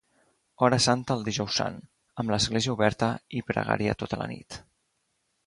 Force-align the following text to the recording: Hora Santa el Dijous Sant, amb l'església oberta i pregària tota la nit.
Hora 0.67 0.77
Santa 0.85 1.17
el 1.19 1.25
Dijous 1.27 1.57
Sant, 1.61 1.77
amb 2.23 2.33
l'església 2.35 2.75
oberta 2.79 3.11
i 3.41 3.45
pregària 3.53 3.99
tota 4.03 4.21
la 4.25 4.31
nit. 4.35 4.61